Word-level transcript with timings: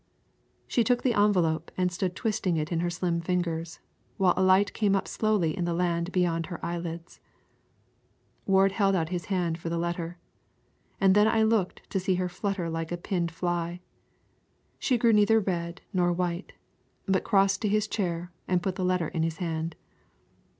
She 0.67 0.83
took 0.83 1.03
the 1.03 1.13
envelope 1.13 1.69
and 1.77 1.91
stood 1.91 2.15
twisting 2.15 2.57
it 2.57 2.71
in 2.71 2.79
her 2.79 2.89
slim 2.89 3.21
fingers, 3.21 3.79
while 4.17 4.33
a 4.35 4.41
light 4.41 4.73
came 4.73 4.95
up 4.95 5.07
slowly 5.07 5.55
in 5.55 5.63
the 5.65 5.75
land 5.75 6.11
beyond 6.11 6.47
her 6.47 6.59
eyelids. 6.65 7.19
Ward 8.47 8.71
held 8.71 8.95
out 8.95 9.09
his 9.09 9.25
hand 9.25 9.59
for 9.59 9.69
the 9.69 9.77
letter. 9.77 10.17
And 10.99 11.13
then 11.13 11.27
I 11.27 11.43
looked 11.43 11.87
to 11.91 11.99
see 11.99 12.15
her 12.15 12.27
flutter 12.29 12.67
like 12.67 12.91
a 12.91 12.97
pinned 12.97 13.29
fly. 13.31 13.79
She 14.79 14.97
grew 14.97 15.13
neither 15.13 15.39
red 15.39 15.81
nor 15.93 16.11
white, 16.11 16.53
but 17.05 17.23
crossed 17.23 17.61
to 17.61 17.67
his 17.69 17.87
chair 17.87 18.31
and 18.47 18.63
put 18.63 18.77
the 18.77 18.83
letter 18.83 19.09
in 19.09 19.21
his 19.21 19.37
hand. 19.37 19.75